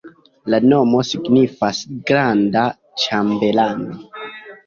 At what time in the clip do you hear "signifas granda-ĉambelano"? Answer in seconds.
1.09-4.01